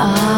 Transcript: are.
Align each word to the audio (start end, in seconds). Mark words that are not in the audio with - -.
are. 0.00 0.29